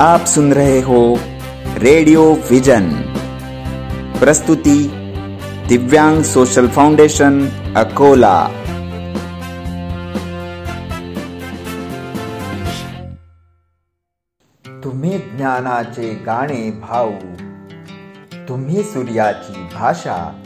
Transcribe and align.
आप 0.00 0.24
सुन 0.24 0.52
रहे 0.52 0.80
हो 0.80 1.18
रेडियो 1.78 2.22
विजन। 2.50 2.90
प्रस्तुति 4.18 4.90
दिव्यांग 5.68 6.22
सोशल 6.22 6.68
फाउंडेशन 6.68 7.48
अकोला। 7.76 8.48
तुम्ही 14.84 15.18
ज्ञानाचे 15.18 16.14
गाणे 16.26 16.70
भाऊ 16.70 17.12
तुम्ही 18.48 18.82
सूर्याची 18.82 19.68
भाषा 19.74 20.42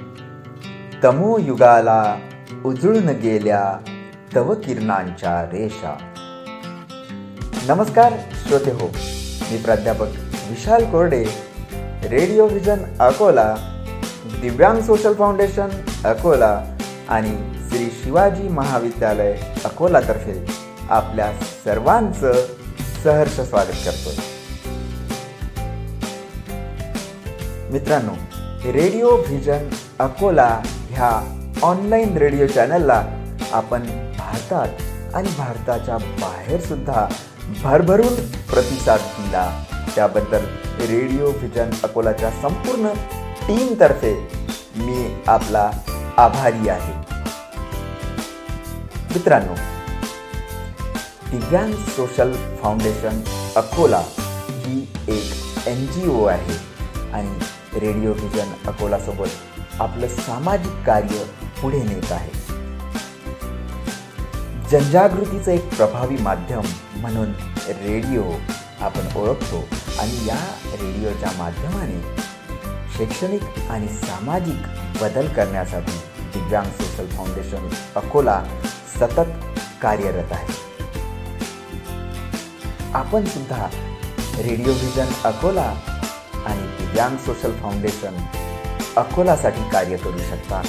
तमो 1.04 1.38
युगाला 1.38 2.16
उजळून 2.64 3.08
गेल्या 3.08 3.76
तव 4.36 4.54
किरणांच्या 4.54 5.42
रेषा। 5.42 5.98
नमस्कार 7.68 8.12
श्रोते 8.46 8.70
हो। 8.70 8.90
मी 9.50 9.56
प्राध्यापक 9.58 10.16
विशाल 10.48 10.84
कोरडे 10.90 11.22
radio 12.04 12.46
vision 12.48 12.82
Akola 13.00 13.44
Divyang 14.40 14.80
social 14.80 15.14
foundation 15.14 15.68
Akola 16.08 16.50
आणि 17.08 17.30
श्री 17.68 17.84
शिवाजी 18.02 18.48
महाविद्यालय 18.48 19.32
अकोलातर्फे 19.64 20.34
आपल्या 20.90 21.30
सर्वांचं 21.64 22.32
सहर्ष 23.04 23.40
स्वागत 23.40 23.86
करतो 23.86 24.20
मित्रांनो 27.72 28.14
रेडिओ 28.72 29.16
व्हिजन 29.18 29.68
अकोला 30.00 30.48
ह्या 30.90 31.10
ऑनलाईन 31.62 32.16
रेडिओ 32.16 32.46
चॅनलला 32.46 33.02
आपण 33.52 33.86
भारतात 34.18 35.14
आणि 35.14 35.28
भारताच्या 35.38 35.96
बाहेर 35.96 36.60
सुद्धा 36.60 37.06
भरभरून 37.48 38.14
प्रतिसाद 38.50 39.00
दिला. 39.00 39.64
त्याबद्दल 39.94 40.44
रेडिओ 40.80 41.30
व्हिजन 41.30 41.70
अकोलाच्या 41.82 42.30
संपूर्ण 42.30 42.88
टीमतर्फे 43.46 44.12
मी 44.76 45.22
आपला 45.26 45.70
आभारी 46.16 46.68
आहे. 46.68 46.92
मित्रांनो 49.14 49.54
दिव्यांग 51.30 51.72
सोशल 51.72 52.32
फाउंडेशन 52.62 53.20
अकोला 53.56 54.02
ही 54.48 54.80
एक 55.08 55.68
एन 55.68 55.86
जी 55.86 56.08
ओ 56.08 56.24
आहे 56.24 56.56
आणि 57.12 57.38
रेडिओ 57.80 58.12
व्हिजन 58.12 58.52
अकोलासोबत 58.66 59.80
आपलं 59.80 60.08
सामाजिक 60.08 60.72
कार्य 60.86 61.24
पुढे 61.62 61.82
नेत 61.82 62.12
आहे. 62.12 62.30
जनजागृतीचं 64.70 65.50
एक 65.50 65.76
प्रभावी 65.76 66.16
माध्यम 66.16 66.60
म्हणून 67.00 67.32
रेडिओ 67.68 68.30
आपण 68.80 69.16
ओळखतो 69.16 69.68
आणि 70.00 70.26
या 70.26 70.40
रेडिओच्या 70.72 71.30
माध्यमाने 71.38 72.00
शैक्षणिक 72.96 73.42
आणि 73.70 73.88
सामाजिक 73.88 75.02
बदल 75.02 75.28
करण्यासाठी 75.28 75.92
दिव्यांग 76.34 76.70
सोशल 76.70 77.06
फाउंडेशन 77.06 77.68
अकोला 77.96 78.42
सतत 78.96 79.30
कार्यरत 79.82 80.32
आहे. 80.32 80.56
आपण 82.94 83.24
सुद्धा 83.24 83.68
रेडिओ 84.38 84.72
व्हिजन 84.72 85.12
अकोला 85.24 85.72
आणि 86.46 86.66
दिव्यांग 86.78 87.16
सोशल 87.16 87.52
फाउंडेशन 87.52 88.16
अकोलासाठी 88.96 89.70
कार्य 89.70 89.96
करू 89.96 90.18
शकता. 90.18 90.62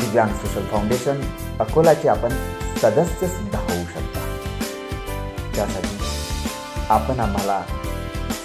दिव्यांग 0.00 0.34
सोशल 0.34 0.66
फाउंडेशन 0.66 1.20
अकोलाचे 1.60 2.08
आपण 2.08 2.32
सदस्य 2.80 3.28
सुद्धा 3.28 3.58
होऊ 3.58 3.84
शकता. 3.92 4.20
त्यासाठी 5.54 5.96
आपण 6.90 7.20
आम्हाला 7.20 7.60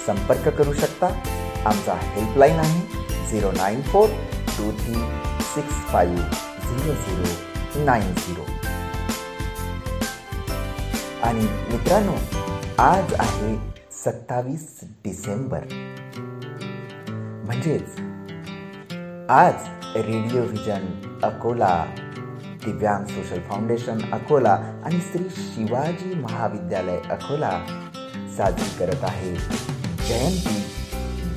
संपर्क 0.06 0.48
करू 0.58 0.72
शकता. 0.72 1.06
आमचा 1.66 1.94
हेल्पलाईन 2.02 2.58
आहे 2.58 3.30
zero 3.30 3.50
nine 3.56 3.82
four 3.82 4.08
two 4.48 4.70
three 4.78 4.94
six 5.54 5.74
five 5.92 6.22
zero 6.68 6.92
zero 6.92 7.84
nine 7.84 8.14
zero 8.14 8.44
आणि 11.26 11.46
मित्रांनो 11.70 12.16
आज 12.82 13.14
आहे 13.20 13.54
सत्तावीस 13.94 14.80
डिसेंबर. 15.04 15.64
म्हणजेच 17.44 17.98
आज 19.30 19.68
radio 19.96 20.42
vision 20.42 20.86
Akola 21.24 21.74
Divyang 22.64 23.04
social 23.04 23.40
foundation 23.40 23.98
Akola 24.12 24.52
आणि 24.84 25.00
श्री 25.00 25.24
शिवाजी 25.30 26.14
महाविद्यालय 26.14 26.98
अकोला 27.10 27.50
साजरी 28.36 28.78
करत 28.78 28.98
आहे. 29.02 29.34
जयंती 30.08 30.64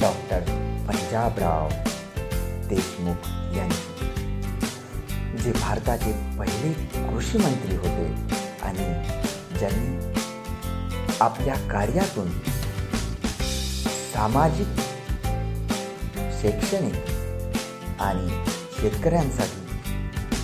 डॉक्टर 0.01 0.39
पंजाबराव 0.87 1.69
देशमुख 2.67 3.27
यांची. 3.57 3.95
जे 5.37 5.51
भारताचे 5.51 6.11
पहिले 6.39 6.73
कृषी 7.09 7.37
मंत्री 7.37 7.75
होते 7.75 8.07
आणि 8.61 9.07
ज्यांनी 9.59 10.21
आपल्या 11.21 11.55
कार्यातून 11.55 12.29
सामाजिक 14.13 14.67
शैक्षणिक 16.41 16.95
आणि 17.99 18.43
शेतकऱ्यांसाठी 18.81 19.64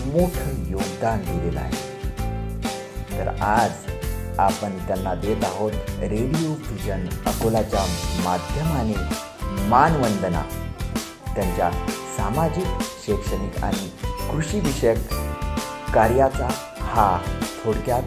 मोठं 0.05 0.69
योगदान 0.69 1.21
दिलेलं 1.21 1.59
आहे. 1.59 1.89
तर 3.11 3.27
आज 3.41 3.71
आपण 4.39 4.77
त्यांना 4.87 5.13
देत 5.15 5.43
आहोत 5.43 5.71
रेडिओ 5.99 6.49
व्हिजन 6.49 7.07
अकोलाच्या 7.25 7.85
माध्यमाने 8.23 8.95
मानवंदना 9.67 10.41
त्यांच्या 11.35 11.71
सामाजिक 12.17 12.65
शैक्षणिक 13.05 13.63
आणि 13.63 13.89
कृषीविषयक 14.31 14.97
कार्याचा 15.93 16.47
हा 16.81 17.19
थोडक्यात 17.65 18.03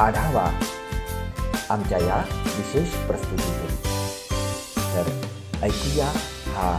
आढावा 0.00 0.50
आमच्या 1.70 1.98
या 1.98 2.22
विशेष 2.44 2.88
प्रस्तुतीतून. 3.06 3.74
तर 4.94 5.10
ऐकूया 5.62 6.06
हा 6.46 6.78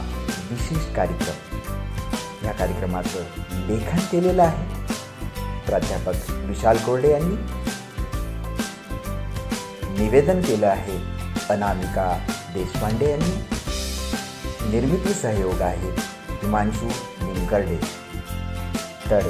विशेष 0.52 0.96
कार्यक्रम. 0.96 1.47
या 2.48 2.54
कार्यक्रमाचं 2.54 3.24
लेखन 3.66 3.98
केलेलं 3.98 4.44
आहे. 4.44 4.86
प्राध्यापक 5.66 6.14
विशाल 6.30 6.78
कोरडे 6.78 7.12
यांनी 7.12 7.36
निवेदन 10.04 10.42
केलं 10.42 10.68
आहे. 10.68 10.98
अनामिका 11.50 12.28
देशपांडे 12.54 13.12
यांनी. 13.12 13.44
निर्मिती 14.72 15.14
सहयोग 15.14 15.62
आहे. 15.62 15.90
हिमांशू 16.30 16.88
निमकर्डे. 17.22 17.78
तर 19.10 19.28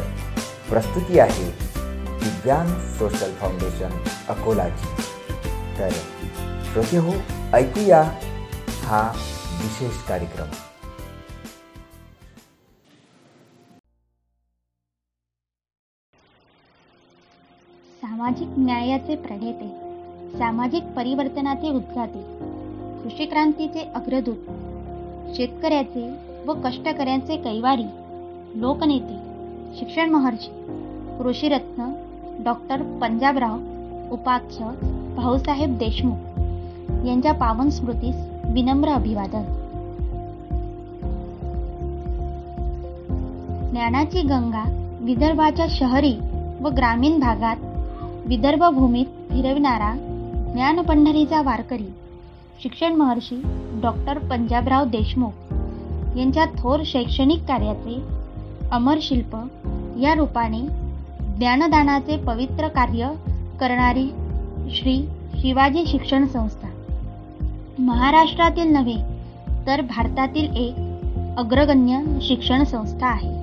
प्रस्तुती 0.69 1.19
आहे 1.19 1.51
दिव्यांग 2.23 2.93
सोशल 2.97 3.33
फाउंडेशन 3.33 4.03
अकोलाची. 4.29 5.01
तर 5.79 5.89
श्रोते 6.71 6.97
हो 6.97 7.13
ऐकूया 7.53 8.01
हा 8.83 9.11
विशेष 9.61 10.07
कार्यक्रम. 10.07 10.66
सामाजिक 18.17 18.47
न्यायाचे 18.57 19.15
प्रणेते 19.15 19.67
सामाजिक 20.37 20.83
परिवर्तनाचे 20.83 21.69
उद्घाते 21.69 22.21
कृषी 23.03 23.25
क्रांतीचे 23.25 23.79
अग्रदूत 23.95 24.47
शेतकऱ्याचे 25.35 26.15
व 26.47 26.53
कष्टकऱ्यांचे 26.53 27.35
कैवारी 27.35 27.85
लोकनेते 28.55 29.17
शिक्षण 29.79 30.09
महर्षी 30.09 30.51
कृषीरत्न 31.19 31.91
डॉक्टर 32.43 32.81
पंजाबराव 33.01 33.57
उपाख्य 34.13 34.71
भाऊसाहेब 35.15 35.77
देशमुख 35.77 36.39
यांच्या 37.07 37.33
पावन 37.33 37.69
स्मृतीस 37.69 38.15
विनम्र 38.53 38.89
अभिवादन. 38.89 39.45
ज्ञानाची 43.71 44.21
गंगा 44.21 44.65
विदर्भाच्या 45.01 45.65
शहरी 45.69 46.15
व 46.61 46.69
ग्रामीण 46.69 47.19
भागात 47.19 47.55
विदर्भ 48.27 48.63
भूमीत 48.63 49.05
फिरविणारा 49.05 49.93
ज्ञानपंढरीचा 50.53 51.41
वारकरी 51.41 51.93
शिक्षण 52.63 52.93
महर्षी 52.93 53.41
डॉक्टर 53.81 54.17
पंजाबराव 54.17 54.85
देशमुख 54.85 55.53
यांच्या 56.17 56.45
थोर 56.45 56.79
शैक्षणिक 56.85 57.39
कार्याचे 57.39 58.03
अमर 58.71 58.97
शिल्प 59.01 59.35
या 59.99 60.13
रूपाने 60.13 60.61
ज्ञानदानाचे 61.37 62.17
पवित्र 62.17 62.67
कार्य 62.67 63.09
करणारी 63.59 64.09
श्री 64.71 65.07
शिवाजी 65.39 65.85
शिक्षण 65.85 66.25
संस्था. 66.25 66.67
महाराष्ट्रातील 67.79 68.73
नव्हे 68.73 68.97
तर 69.67 69.81
भारतातील 69.81 70.55
एक 70.55 70.75
अग्रगण्य 71.37 72.19
शिक्षण 72.21 72.63
संस्था 72.63 73.07
आहे. 73.07 73.33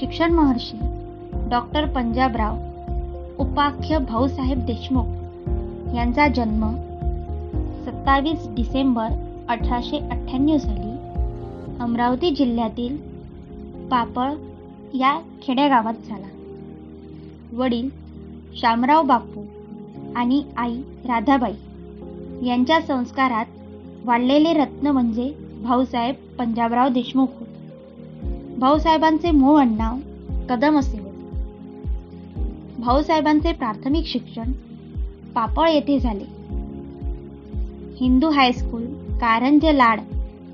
शिक्षण 0.00 0.32
महर्षी 0.32 0.78
डॉक्टर 1.50 1.86
पंजाबराव 1.86 2.56
उपाख्य 3.40 3.98
भाऊसाहेब 3.98 4.58
देशमुख 4.58 5.04
यांचा 5.94 6.28
जन्म 6.28 6.70
सत्तावीस 7.84 8.48
डिसेंबर 8.48 9.08
अठराशे 9.48 9.98
अठ्ठ्याण्णव 9.98 10.58
साली 10.58 10.90
अमरावती 11.80 12.30
जिल्ह्यातील 12.30 12.96
पापळ 13.88 14.32
या 14.94 15.20
खेड्यागावात 15.42 15.94
झाला. 16.08 16.26
वडील 17.52 17.88
शामराव 18.56 19.02
बापू 19.02 19.44
आणि 20.16 20.42
आई 20.56 20.76
राधाबाई 21.04 21.54
यांच्या 22.46 22.80
संस्कारात 22.80 23.46
वाढलेले 24.04 24.52
रत्न 24.52 24.86
म्हणजे 24.86 25.34
भाऊसाहेब 25.62 26.14
पंजाबराव 26.38 26.88
देशमुख 26.88 27.26
होते. 27.38 28.56
भाऊसाहेबांचे 28.56 29.30
मूळ 29.30 29.60
आडनाव 29.60 29.96
कदम 30.48 30.78
असे. 30.78 30.99
भाऊसाहेबांचे 32.80 33.52
प्राथमिक 33.52 34.06
शिक्षण 34.06 34.52
पापळ 35.34 35.68
येथे 35.68 35.98
झाले. 35.98 36.24
हिंदू 38.00 38.30
हायस्कूल 38.30 38.84
कारंज 39.20 39.64
लाड 39.64 40.00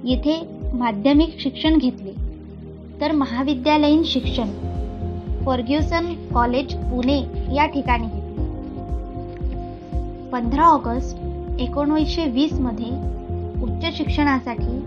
येथे 0.04 0.40
माध्यमिक 0.72 1.40
शिक्षण 1.40 1.78
घेतले. 1.78 2.12
तर 3.00 3.12
महाविद्यालयीन 3.12 4.02
शिक्षण 4.04 4.48
फर्ग्युसन 5.44 6.06
कॉलेज 6.34 6.74
पुणे 6.74 7.18
या 7.54 7.66
ठिकाणी 7.66 8.06
घेतले. 8.06 8.44
पंधरा 10.30 10.62
ऑगस्ट 10.62 11.16
एकोणीसशे 11.60 12.24
वीसमध्ये 12.24 12.90
उच्च 13.62 13.96
शिक्षणासाठी 13.96 14.78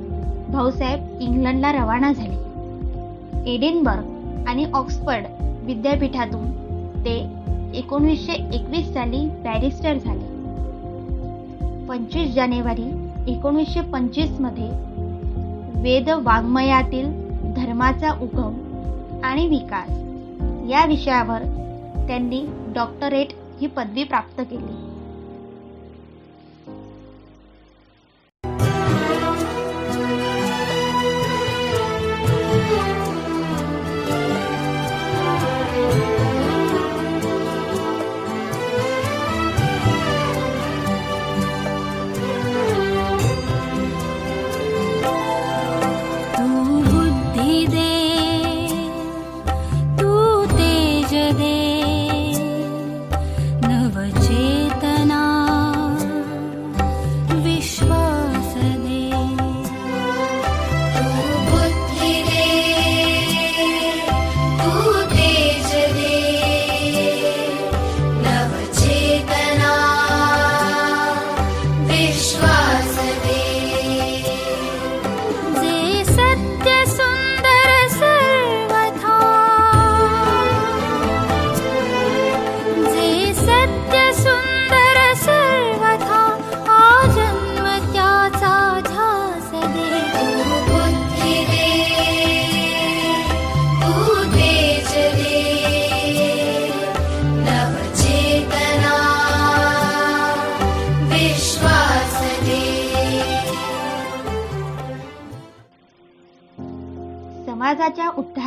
भाऊसाहेब 0.52 1.22
इंग्लंडला 1.22 1.72
रवाना 1.72 2.12
झाले. 2.14 3.54
एडिनबर्ग 3.54 4.48
आणि 4.48 4.66
ऑक्सफर्ड 4.74 5.26
विद्यापीठातून 5.66 6.69
ते 7.06 7.30
एकोणीसशे 7.74 8.34
एकवीस 8.34 8.94
साली 8.94 9.26
बॅरिस्टर 9.44 9.98
झाले. 9.98 10.28
पंचवीस 11.88 12.34
जानेवारी 12.34 12.90
एकोणीसशे 13.32 13.82
पंचवीसमध्ये 13.82 14.70
वेद 15.82 16.10
वाङ्मयातील 16.10 17.12
धर्माचा 17.56 18.12
उगम 18.22 19.22
आणि 19.24 19.48
विकास 19.48 19.90
या 20.70 20.86
विषयावर 20.86 21.44
त्यांनी 22.08 22.46
डॉक्टरेट 22.76 23.28
ही 23.62 23.68
पदवी 23.68 24.04
प्राप्त 24.04 24.42
केली. 24.42 24.89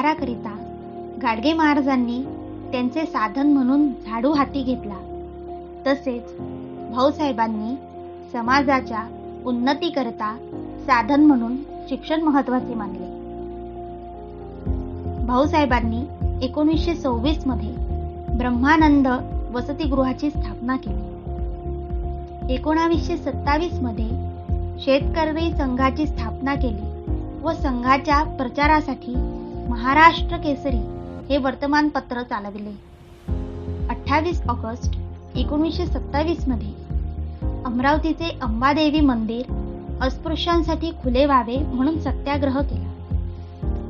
उद्धाराकरिता 0.03 0.51
गाडगे 1.23 1.53
महाराजांनी 1.53 2.23
त्यांचे 2.73 3.05
साधन 3.07 3.47
म्हणून 3.47 3.87
झाडू 4.07 4.33
हाती 4.33 4.63
घेतला. 4.63 4.95
तसेच 5.87 6.33
भाऊसाहेबांनी 6.93 7.75
समाजाच्या 8.33 9.03
उन्नतीकरता 9.47 10.35
साधन 10.87 11.25
म्हणून 11.25 11.57
शिक्षण 11.89 12.23
महत्त्वाचे 12.23 12.75
मानले. 12.75 13.11
भाऊसाहेबांनी 15.27 16.03
एकोणीसशे 16.45 16.95
सव्वीसमध्ये 16.95 17.75
ब्रह्मानंद 18.37 19.09
वसतिगृहाची 19.55 20.31
स्थापना 20.31 20.77
केली. 20.77 22.55
एकोणावीसशे 22.55 23.17
सत्तावीसमध्ये 23.17 24.09
शेतकरी 24.81 25.51
संघाची 25.53 26.07
स्थापना 26.07 26.55
केली 26.55 26.91
व 27.43 27.53
संघाच्या 27.53 28.23
प्रचारासाठी 28.23 29.15
महाराष्ट्र 29.69 30.37
केसरी 30.37 30.79
हे 31.29 31.39
वर्तमानपत्र 31.39 32.23
चालविले. 32.23 32.71
अठ्ठावीस 33.91 34.43
ऑगस्ट 34.49 34.97
एकोणीसशे 35.37 35.87
सत्तावीसमध्ये 35.87 36.73
अमरावतीचे 37.65 38.39
अंबादेवी 38.43 39.01
मंदिर 39.01 39.53
अस्पृश्यांसाठी 40.01 40.91
खुले 41.03 41.25
व्हावे 41.27 41.57
म्हणून 41.57 41.99
सत्याग्रह 41.99 42.61
केला. 42.61 42.91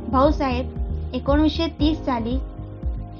भाऊसाहेब 0.08 1.14
एकोणीसशे 1.14 1.66
तीस 1.80 2.04
साली 2.04 2.38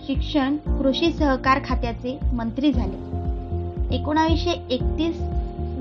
शिक्षण 0.07 0.57
कृषी 0.57 1.13
सहकार 1.13 1.61
खात्याचे 1.65 2.19
मंत्री 2.33 2.73
झाले. 2.73 3.97
एकोणावीसशे 3.97 4.51
एकतीस 4.51 5.21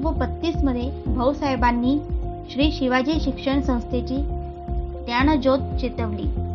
व 0.03 0.11
बत्तीसमध्ये 0.11 0.89
भाऊसाहेबांनी 1.13 1.97
श्री 2.51 2.71
शिवाजी 2.71 3.19
शिक्षण 3.19 3.61
संस्थेची 3.61 4.15
ज्ञानज्योत 5.05 5.59
चेतवली 5.81 6.50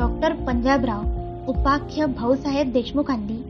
डॉक्टर 0.00 0.32
पंजाबराव 0.32 1.00
उपाख्य 1.48 2.06
भाऊसाहेब 2.06 2.72
देशमुखांनी 2.72 3.42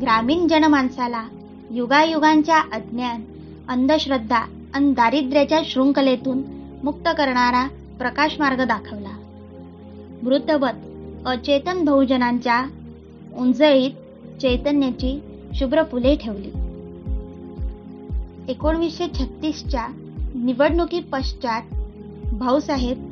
ग्रामीण 0.00 0.48
जनमानसाला 0.48 1.22
युगायुगांच्या 1.70 2.58
अज्ञान 2.72 3.22
अंधश्रद्धा 3.68 4.38
आणि 4.74 4.92
दारिद्र्याच्या 4.92 5.60
शृंखलेतून 5.64 6.42
मुक्त 6.84 7.08
करणारा 7.08 7.68
प्रकाश 7.98 8.40
मार्ग 8.40 8.64
दाखवला. 8.64 9.08
मृतवत 10.22 10.72
अचेतन 11.26 11.84
बहुजनांच्या 11.84 12.66
उंजळीत 13.36 13.90
चैतन्याची 14.42 15.20
शुभ्र 15.54 15.82
फुले 15.82 16.16
ठेवली. 16.16 16.50
एकोणवीसशे 18.48 19.06
छत्तीसच्या 19.06 19.86
निवडणुकी 20.34 21.00
पश्चात 21.00 21.62
भाऊसाहेब 22.32 23.10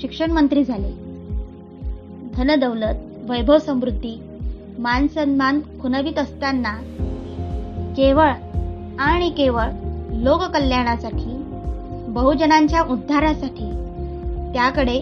शिक्षण 0.00 0.30
मंत्री 0.30 0.64
झाले. 0.64 1.01
धनदौलत 2.36 3.00
वैभव 3.28 3.58
समृद्धी 3.58 4.20
मान 4.78 5.06
सन्मान 5.06 5.60
खुनवित 5.80 6.18
असताना 6.18 6.74
केवळ 7.96 8.30
आणि 8.98 9.30
केवळ 9.30 9.70
लोककल्याणासाठी 10.12 11.30
बहुजनांच्या 12.08 12.82
उद्धारासाठी 12.82 13.70
त्याकडे 14.52 14.98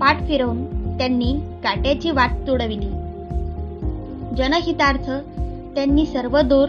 पाठ 0.00 0.26
फिरवून 0.28 0.64
त्यांनी 0.98 1.32
काट्याची 1.64 2.10
वाट 2.10 2.30
तुडविली. 2.46 2.90
जनहितार्थ 4.36 5.10
त्यांनी 5.74 6.06
सर्वदूर 6.06 6.68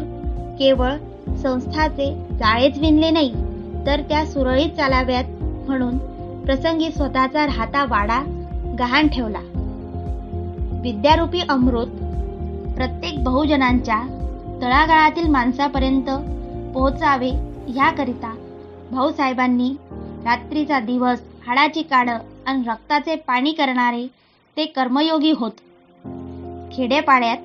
केवळ 0.60 0.92
संस्थाचे 1.36 2.14
जाळेच 2.32 2.78
विणले 2.78 3.10
नाही 3.10 3.34
तर 3.86 4.02
त्या 4.02 4.26
सुरळीत 4.26 4.70
चालाव्यात 4.70 5.24
म्हणून 5.68 5.98
प्रसंगी 6.46 6.90
स्वतःचा 6.92 7.46
राहता 7.46 7.86
वाडा 7.86 8.22
गहाण 8.80 9.08
ठेवला. 9.08 9.40
विद्यारूपी 10.86 11.40
अमृत 11.50 11.88
प्रत्येक 12.76 13.24
बहुजनांच्या 13.24 14.00
तळागाळातील 14.62 15.28
माणसापर्यंत 15.28 16.10
पोहोचावे 16.74 17.30
ह्याकरिता 17.68 18.34
भाऊसाहेबांनी 18.92 19.70
रात्रीचा 20.26 20.80
दिवस 20.80 21.22
हाडाची 21.48 21.82
काडं 21.82 22.18
आणि 22.48 22.64
रक्ताचे 22.68 23.16
पाणी 23.16 23.52
करणारे 23.52 24.08
ते 24.58 24.66
कर्मयोगी 24.66 25.32
होत. 25.32 25.52
खेडेपाड्यात 26.74 27.38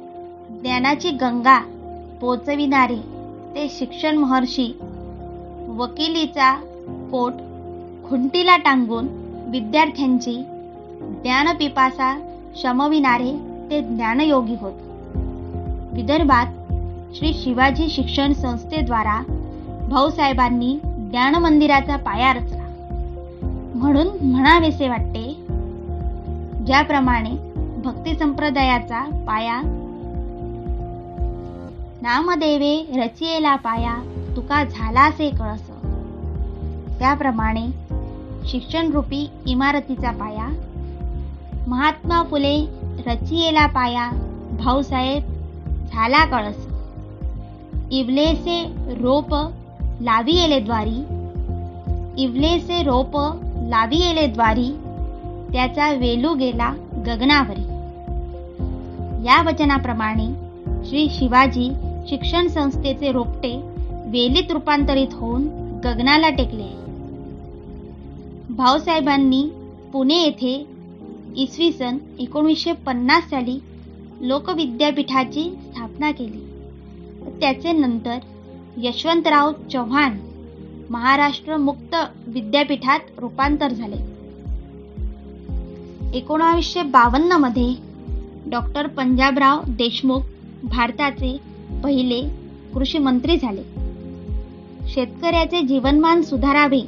ज्ञानाची 0.62 1.10
गंगा 1.10 1.58
पोचविणारे 2.20 2.98
ते 3.54 3.68
शिक्षण 3.70 4.16
महर्षी 4.16 4.72
वकिलीचा 5.68 6.54
कोट 7.10 7.32
खुंटीला 8.08 8.56
टांगून 8.56 9.06
विद्यार्थ्यांची 9.50 10.34
ज्ञानपिपासा 11.22 12.29
शमविणारे 12.56 13.32
ते 13.70 13.80
ज्ञानयोगी 13.82 14.54
होत. 14.54 14.72
विदर्भात 15.92 16.46
श्री 17.14 17.32
शिवाजी 17.34 17.88
शिक्षण 17.88 18.32
संस्थेद्वारा 18.32 19.22
भाऊसाहेबांनी 19.88 20.78
ज्ञान 20.84 21.34
मंदिराचा 21.34 21.96
पाया 21.96 22.32
रचला. 22.32 22.66
म्हणून 23.74 24.06
म्हणावेसे 24.06 24.88
वाटते 24.88 25.34
ज्याप्रमाणे 26.66 27.30
भक्ती 27.84 28.14
संप्रदायाचा 28.14 29.24
पाया 29.26 29.60
नामदेवे 32.02 33.00
रचियेला 33.00 33.56
पाया 33.56 33.94
तुका 34.36 34.64
झालासे 34.64 35.30
कळस. 35.30 35.66
त्याप्रमाणे 36.98 37.66
शिक्षणरूपी 38.46 39.30
इमारतीचा 39.46 40.10
पाया 40.10 40.48
महात्मा 41.66 42.22
फुले 42.22 42.66
रचियेला 43.06 43.66
पाया. 43.66 44.10
भाऊसाहेब 44.58 45.22
झाला 45.92 46.24
कळस. 46.24 46.66
इवलेसे 47.90 48.64
रोप 48.94 49.34
लावियेले 50.00 50.60
द्वारी. 50.60 51.04
इवलेसे 52.22 52.82
रोप 52.82 53.16
लावियेले 53.56 54.26
द्वारी. 54.26 54.70
त्याचा 55.52 55.92
वेलू 55.92 56.34
गेला 56.34 56.74
गगनावरी. 57.06 57.66
या 59.26 59.42
वचनाप्रमाणे 59.42 60.26
श्री 60.88 61.08
शिवाजी 61.10 61.70
शिक्षण 62.08 62.48
संस्थेचे 62.48 63.12
रोपटे 63.12 63.56
वेलीत 64.06 64.50
रूपांतरित 64.50 65.08
होऊन 65.12 65.48
गगनाला 65.84 66.30
टेकले. 66.30 66.68
भाऊसाहेबांनी 68.54 69.48
पुणे 69.92 70.14
येथे 70.14 70.79
इसवी 71.36 71.72
सन 71.72 71.98
एकोणीसशे 72.18 72.72
पन्नास 72.72 73.30
साली 73.30 73.58
लोकविद्यापीठाची 74.20 75.50
स्थापना 75.50 76.10
केली. 76.10 76.46
त्याचे 77.40 77.72
नंतर 77.72 78.18
यशवंतराव 78.76 79.52
चव्हाण 79.72 80.18
महाराष्ट्र 80.90 81.56
मुक्त 81.56 81.96
विद्यापीठात 82.26 82.98
रूपांतर 83.18 83.72
झाले. 83.72 84.10
एकोणावीसशे 86.18 86.82
बावन्नमध्ये 86.82 87.74
डॉक्टर 88.50 88.86
पंजाबराव 88.86 89.60
देशमुख 89.68 90.20
भारताचे 90.64 91.36
पहिले 91.84 92.20
कृषी 92.74 92.98
मंत्री 92.98 93.36
झाले. 93.36 93.62
शेतकऱ्याचे 94.88 95.62
जीवनमान 95.62 96.22
सुधारावे 96.22 96.82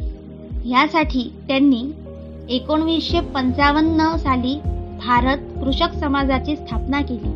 यासाठी 0.68 1.32
त्यांनी 1.48 1.82
एकोणवीसशे 2.48 3.20
पंचावन्न 3.20 4.16
साली 4.16 4.60
भारत 5.06 5.38
कृषक 5.38 5.92
समाजाची 5.92 6.56
स्थापना 6.56 7.02
केली. 7.02 7.32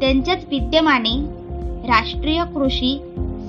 त्यांच्याच 0.00 0.44
विद्यमाने 0.50 1.26
राष्ट्रीय 1.88 2.44
कृषी 2.44 2.98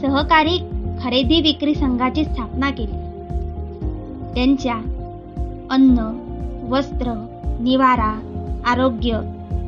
सहकारी 0.02 0.58
खरेदी 1.04 1.42
विक्री 1.42 1.76
संघाची 1.76 2.24
स्थापना 2.24 2.70
केली. 2.70 2.98
त्यांच्या 4.36 4.76
अन्न 5.72 6.20
वस्त्र 6.70 7.28
निवारा 7.60 8.20
आरोग्य 8.66 9.20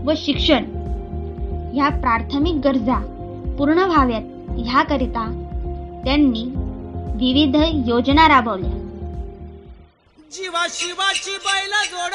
व 0.06 0.12
शिक्षण 0.18 0.64
ह्या 1.74 1.90
प्राथमिक 1.90 2.56
गरजा 2.56 2.98
पूर्ण 3.58 3.80
व्हाव्यात 3.80 4.22
ह्याकरिता 4.58 5.46
त्यांनी 6.06 6.44
विविध 7.16 7.56
योजना 7.88 8.28
राबवल्या. 8.28 8.85
जीवा 10.36 10.66
शिवाची 10.68 11.38
बैला 11.38 11.84
जोड. 11.84 12.14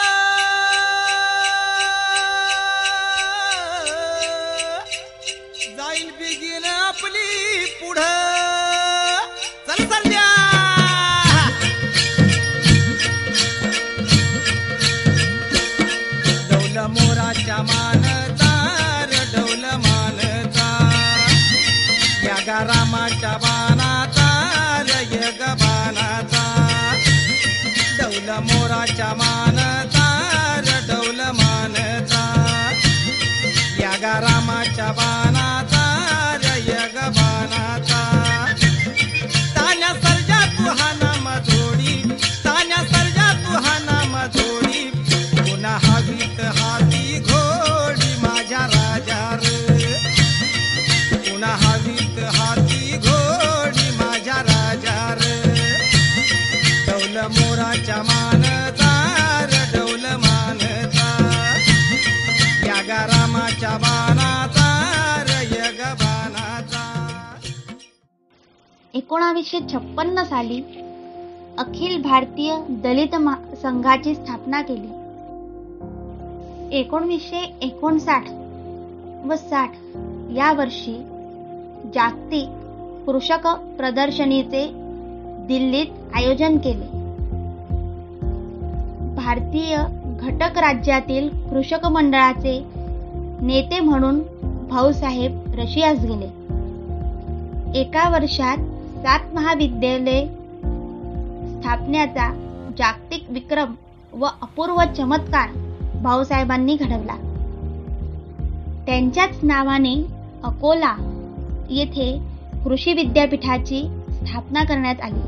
जाईल 5.77 6.11
बिगीन 6.11 6.65
आपली 6.65 7.65
पुढं. 7.81 8.70
रडवलं 28.11 28.40
मोराच्या 28.40 29.14
मानता 29.14 30.07
रडवलं 30.67 31.33
मानता. 31.33 32.23
या 33.81 33.90
गा 34.00 34.21
रामाच्या 34.21 34.93
बानाचा 34.93 36.37
रय 36.43 36.73
बाणाचा. 36.97 37.11
तान्या 37.81 37.90
एकोणावीसशे 69.11 69.59
छप्पन्न 69.73 70.23
साली 70.25 70.61
अखिल 71.59 72.02
भारतीय 72.02 72.55
दलित 72.69 73.14
संघाची 73.62 74.14
स्थापना 74.14 74.61
केली. 74.62 74.90
एकोणवीसशे 76.79 77.40
एकोणसाठ 77.62 78.29
व 79.26 79.35
साठ 79.37 79.71
या 80.37 80.52
वर्षी 80.52 80.95
जागतिक 81.95 82.49
कृषक 83.07 83.47
प्रदर्शनीचे 83.79 84.64
दिल्लीत 85.49 85.87
आयोजन 86.14 86.59
केले. 86.59 86.87
भारतीय 89.17 89.76
घटक 90.21 90.59
राज्यातील 90.59 91.29
कृषक 91.29 91.87
मंडळाचे 91.87 92.59
नेते 93.40 93.81
म्हणून 93.81 94.21
भाऊसाहेब 94.69 95.40
रशियास 95.59 95.99
गेले. 95.99 96.40
एका 97.81 98.09
वर्षात 98.09 98.57
सात 99.00 99.21
महाविद्यालय 99.35 100.25
स्थापण्याचा 101.50 102.33
जागतिक 102.78 103.25
विक्रम 103.28 103.75
व 104.12 104.26
अपूर्व 104.42 104.80
चमत्कार 104.97 105.49
भाऊसाहेबांनी 106.02 106.75
घडवला. 106.75 107.14
त्यांच्याच 108.87 109.38
नावाने 109.42 109.95
अकोला 110.45 110.95
येथे 111.71 112.21
कृषी 112.64 112.92
विद्यापीठाची 112.92 113.83
स्थापना 114.11 114.64
करण्यात 114.64 115.00
आली. 115.02 115.21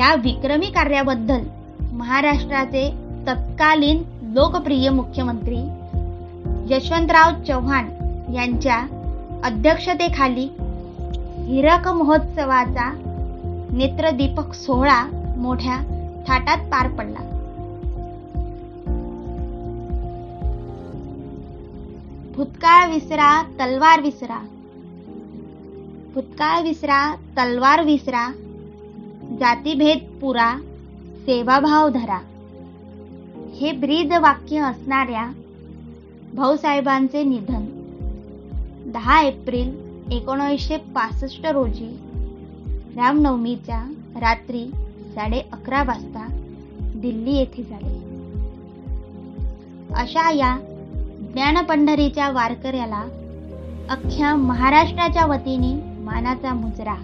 या 0.00 0.14
विक्रमी 0.14 0.66
कार्याबद्दल 0.66 1.40
महाराष्ट्राचे 1.92 2.90
तत्कालीन 3.26 4.02
लोकप्रिय 4.22 4.90
मुख्यमंत्री 4.90 5.58
यशवंतराव 6.74 7.42
चव्हाण 7.42 7.84
यांच्या 8.34 8.78
अध्यक्षतेखाली 9.44 10.48
हिरक 11.46 11.88
महोत्सवाचा 11.88 12.92
नेत्रदीपक 13.72 14.54
सोहळा 14.54 15.06
मोठ्या 15.36 15.78
थाटात 16.28 16.58
पार 16.58 16.90
पडला. 16.90 17.18
भूतकाळ 22.36 22.88
विसरा 22.88 23.42
तलवार 23.42 24.00
विसरा. 24.00 24.38
भूतकाळ 26.14 26.62
विसरा 26.62 27.14
तलवार 27.14 27.82
विसरा. 27.82 28.32
जातीभेद 29.40 30.20
पुरा 30.20 30.56
सेवाभाव 31.26 31.88
धरा. 31.88 32.20
हे 33.56 33.72
ब्रीद 33.72 34.12
वाक्य 34.12 34.58
असणाऱ्या 34.58 35.32
भाऊसाहेबांचे 36.34 37.22
निधन. 37.22 37.64
दहा 38.86 39.22
एप्रिल 39.22 39.85
एकोणीसशे 40.10 40.76
पासष्ट 40.76 41.46
रोजी 41.46 41.96
रामनवमीच्या 42.96 43.82
रात्री 44.20 44.66
साडे 45.14 45.40
अकरा 45.52 45.82
वाजता 45.82 46.26
दिल्ली 46.94 47.36
येथे 47.36 47.62
झाले. 47.62 47.96
अशा 49.94 50.30
या 50.30 50.58
ज्ञानपंढरीच्या 51.32 52.30
वारकऱ्याला 52.30 53.04
अख्ख्या 53.88 54.34
महाराष्ट्राच्या 54.34 55.26
वतीने 55.26 56.02
मानाचा 56.04 56.54
मुजरा. 56.54 56.94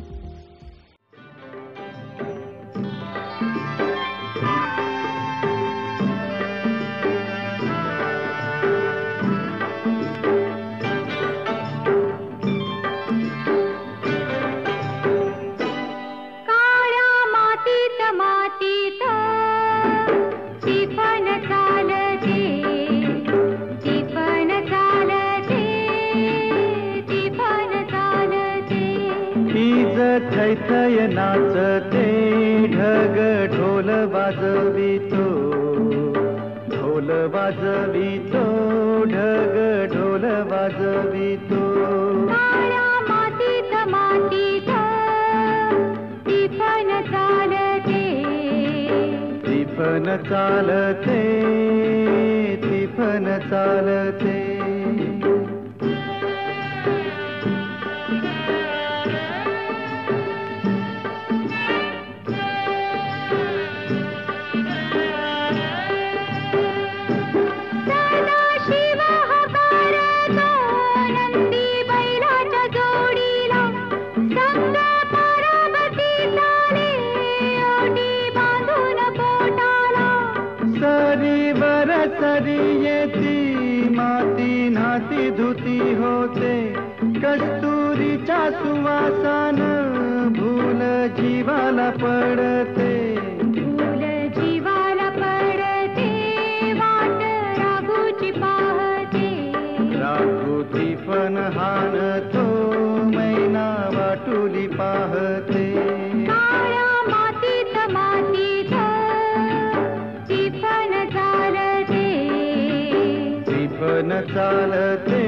चालते, 114.33 115.23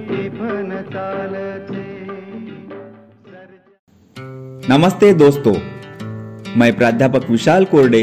तिफन 0.00 0.68
चालते 0.92 1.82
नमस्ते 4.68 5.12
दोस्तों, 5.14 5.54
मैं 6.56 6.72
प्राध्यापक 6.76 7.30
विशाल 7.30 7.64
कोरडे, 7.64 8.02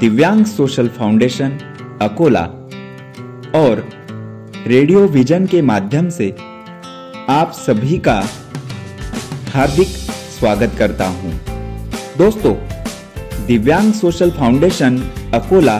दिव्यांग 0.00 0.44
सोशल 0.44 0.88
फाउंडेशन, 0.88 1.56
अकोला, 2.02 2.42
और 3.54 3.82
रेडियो 4.66 5.06
विजन 5.08 5.46
के 5.46 5.62
माध्यम 5.62 6.08
से 6.08 6.30
आप 7.30 7.52
सभी 7.56 7.98
का 7.98 8.18
हार्दिक 9.54 9.88
स्वागत 10.38 10.76
करता 10.78 11.06
हूँ। 11.06 11.32
दोस्तों, 12.18 12.54
दिव्यांग 13.46 13.92
सोशल 13.92 14.30
फाउंडेशन, 14.30 14.98
अकोला, 15.34 15.78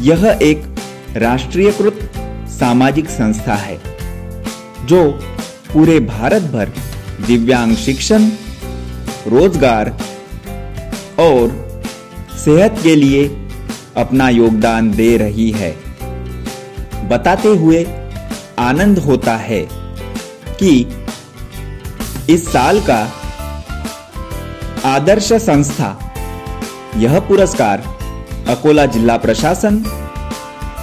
यह 0.00 0.38
एक 0.42 0.73
राष्ट्रीयकृत 1.16 2.10
सामाजिक 2.50 3.08
संस्था 3.08 3.54
है, 3.54 3.78
जो 4.86 5.02
पूरे 5.72 5.98
भारत 6.00 6.42
भर 6.52 6.72
दिव्यांग 7.26 7.74
शिक्षण, 7.76 8.28
रोज़गार 9.28 9.90
और 11.20 11.52
सेहत 12.44 12.80
के 12.82 12.94
लिए 12.96 13.24
अपना 13.96 14.28
योगदान 14.28 14.90
दे 14.90 15.16
रही 15.16 15.50
है। 15.50 15.72
बताते 17.08 17.48
हुए 17.56 17.84
आनंद 18.60 18.98
होता 18.98 19.36
है 19.38 19.60
कि 20.60 20.74
इस 22.30 22.46
साल 22.48 22.80
का 22.80 23.02
आदर्श 24.86 25.32
संस्था, 25.32 25.98
यह 26.96 27.18
पुरस्कार 27.20 27.82
अकोला 28.48 28.86
जिला 28.86 29.16
प्रशासन 29.16 29.84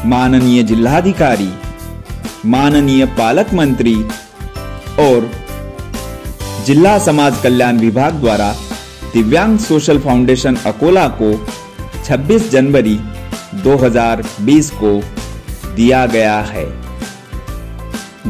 माननीय 0.06 0.64
जिलाधिकारी 0.64 1.50
माननीय 2.46 3.06
पालक 3.18 3.54
मंत्री 3.54 3.94
और 5.00 5.30
जिला 6.66 6.98
समाज 7.00 7.38
कल्याण 7.44 7.80
विभाग 7.80 8.14
द्वारा 8.14 8.52
दिव्यांग 9.14 9.58
सोशल 9.60 10.00
फाउंडेशन 10.00 10.56
अकोला 10.66 11.08
को 11.22 11.32
26 12.06 12.50
जनवरी 12.52 12.98
2020 13.64 14.70
को 14.74 15.00
दिया 15.76 16.06
गया 16.06 16.40
है। 16.44 16.66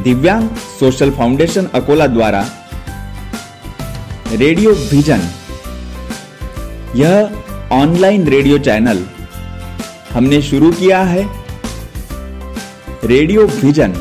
दिव्यांग 0.03 0.47
सोशल 0.79 1.11
फाउंडेशन 1.11 1.65
अकोला 1.73 2.07
द्वारा 2.07 2.45
रेडियो 4.33 4.71
विजन, 4.91 5.29
यह 6.95 7.73
ऑनलाइन 7.73 8.27
रेडियो 8.27 8.57
चैनल 8.59 9.05
हमने 10.13 10.41
शुरू 10.41 10.71
किया 10.71 11.01
है। 11.03 11.29
Radio 13.05 13.45
vision. 13.45 13.93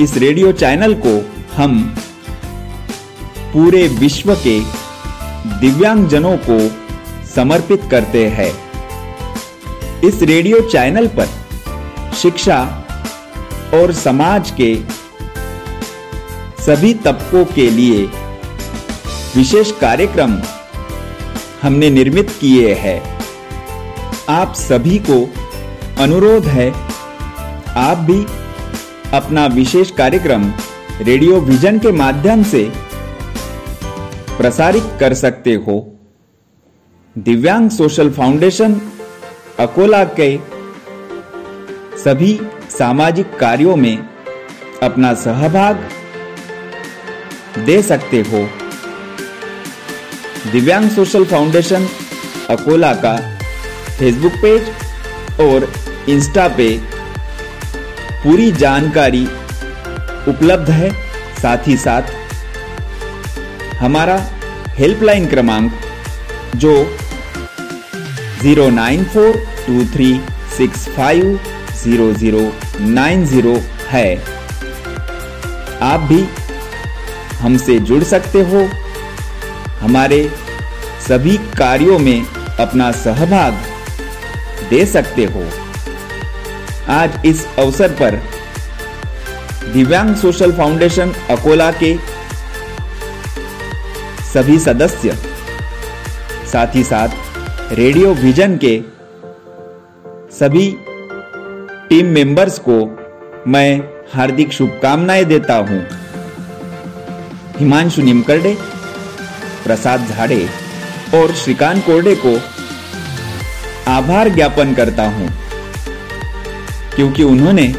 इस 0.00 0.16
रेडियो 0.16 0.50
चैनल 0.52 0.94
को 0.94 1.12
हम 1.54 1.78
पूरे 3.52 3.86
विश्व 3.88 4.34
के 4.34 4.58
दिव्यांगजनों 5.60 6.36
को 6.48 6.58
समर्पित 7.26 7.88
करते 7.90 8.26
हैं। 8.28 8.50
इस 10.04 10.22
रेडियो 10.22 10.60
चैनल 10.60 11.06
पर 11.08 11.28
शिक्षा 12.14 12.58
और 13.74 13.92
समाज 13.92 14.50
के 14.60 14.74
सभी 16.62 16.92
तबकों 16.94 17.44
के 17.44 17.70
लिए 17.70 18.04
विशेष 19.36 19.72
कार्यक्रम 19.72 20.38
हमने 21.62 21.90
निर्मित 21.90 22.30
किए 22.30 22.74
हैं। 22.74 23.00
आप 24.28 24.54
सभी 24.54 24.98
को 25.10 25.18
अनुरोध 26.02 26.46
है 26.48 26.89
आप 27.76 27.98
भी 27.98 28.26
अपना 29.12 29.46
विशेष 29.46 29.90
कार्यक्रम 29.90 30.52
रेडियो 31.00 31.40
विजन 31.40 31.78
के 31.78 31.92
माध्यम 31.92 32.42
से 32.42 32.72
प्रसारित 34.38 34.82
कर 35.00 35.14
सकते 35.14 35.54
हो। 35.54 35.96
दिव्यांग 37.18 37.70
सोशल 37.70 38.10
फाउंडेशन, 38.10 38.80
अकोला 39.58 40.04
के 40.20 40.36
सभी 41.98 42.40
सामाजिक 42.70 43.38
कार्यों 43.38 43.76
में 43.76 43.96
अपना 44.82 45.14
सहभाग 45.14 45.88
दे 47.58 47.82
सकते 47.82 48.20
हो। 48.20 48.48
दिव्यांग 50.52 50.90
सोशल 50.90 51.24
फाउंडेशन, 51.24 51.88
अकोला 52.50 52.94
का 52.94 53.16
फेसबुक 53.98 54.32
पेज 54.32 54.62
और 55.40 55.72
इंस्टा 56.08 56.48
पे 56.48 56.99
पूरी 58.24 58.50
जानकारी 58.52 59.24
उपलब्ध 60.28 60.70
है। 60.70 60.90
साथ 61.34 61.68
ही 61.68 61.76
साथ, 61.76 62.10
हमारा 63.78 64.16
हेल्पलाइन 64.78 65.26
क्रमांक, 65.26 65.72
जो 66.56 66.72
zero 68.42 68.68
nine 68.70 69.04
four 69.04 69.36
two 69.66 69.84
three 69.92 70.10
six 70.56 70.86
five 70.88 71.38
zero 71.82 72.12
zero 72.12 72.42
nine 72.80 73.24
zero 73.26 73.56
है। 73.88 74.16
आप 75.82 76.00
भी 76.08 76.22
हमसे 77.38 77.78
जुड़ 77.80 78.02
सकते 78.04 78.40
हो। 78.42 78.68
हमारे 79.80 80.20
सभी 81.08 81.36
कार्यों 81.58 81.98
में 81.98 82.26
अपना 82.60 82.90
सहभाग 82.94 83.64
दे 84.70 84.84
सकते 84.86 85.24
हो। 85.24 85.44
आज 86.90 87.26
इस 87.26 87.44
अवसर 87.58 87.92
पर 87.92 88.14
दिव्यांग 89.72 90.14
सोशल 90.16 90.52
फाउंडेशन 90.52 91.12
अकोला 91.30 91.70
के 91.72 91.94
सभी 94.32 94.58
सदस्य, 94.58 95.12
साथ 96.52 96.74
ही 96.74 96.82
साथ 96.84 97.72
रेडियो 97.72 98.14
विजन 98.14 98.56
के 98.64 98.74
सभी 100.38 100.66
टीम 101.88 102.06
मेंबर्स 102.06 102.58
को 102.58 102.78
मैं 103.50 103.78
हार्दिक 104.14 104.52
शुभकामनाएँ 104.52 105.24
देता 105.24 105.56
हूँ। 105.68 105.80
हिमांशु 107.58 108.02
निमकरडे, 108.02 108.56
प्रसाद 109.64 110.06
झाड़े 110.06 110.46
और 111.14 111.34
श्रीकांत 111.34 111.84
कोरडे 111.86 112.14
को 112.26 112.34
आभार 113.90 114.28
ज्ञापन 114.28 114.74
करता 114.74 115.06
हूँ। 115.08 115.28
क्योंकि 116.94 117.22
उन्होंने 117.22 117.74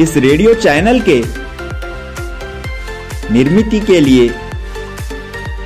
इस 0.00 0.16
रेडियो 0.16 0.54
चैनल 0.54 1.00
के 1.00 1.22
निर्मिति 3.32 3.80
के 3.80 4.00
लिए 4.00 4.28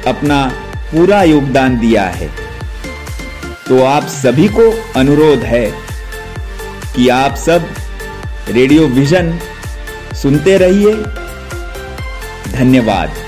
अपना 0.06 0.44
पूरा 0.92 1.22
योगदान 1.22 1.78
दिया 1.78 2.04
है। 2.04 2.28
तो 3.68 3.84
आप 3.84 4.02
सभी 4.02 4.48
को 4.48 4.70
अनुरोध 4.96 5.38
है 5.38 5.66
कि 6.96 7.08
आप 7.08 7.34
सब 7.34 7.68
रेडियो 8.48 8.86
विजन 8.88 9.38
सुनते 10.22 10.56
रहिए। 10.58 10.94
धन्यवाद। 12.52 13.27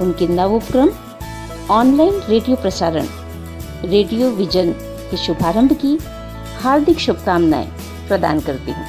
उनके 0.00 0.26
नवोपक्रम 0.28 0.90
ऑनलाइन 1.70 2.20
रेडियो 2.28 2.56
प्रसारण, 2.56 3.06
रेडियो 3.86 4.30
विजन 4.36 4.72
के 5.10 5.16
शुभारंभ 5.16 5.72
की 5.82 5.98
हार्दिक 6.62 6.98
शुभकामनाएँ 6.98 7.66
प्रदान 8.08 8.40
करती 8.40 8.72
हूँ। 8.72 8.86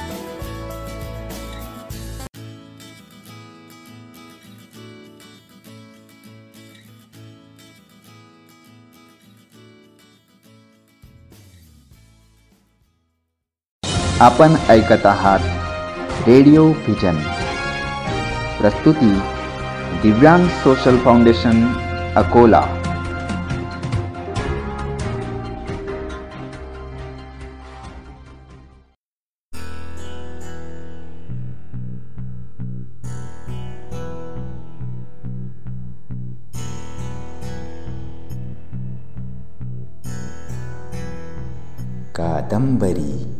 आपण 14.22 14.56
ऐकत 14.70 15.06
आहात 15.06 16.26
रेडिओ 16.28 16.64
व्हिजन 16.86 17.20
प्रस्तुती 18.58 19.12
दिव्यांग 20.02 20.46
सोशल 20.62 20.96
फाउंडेशन 20.96 21.64
अकोला 22.16 22.60
कादंबरी 42.16 43.39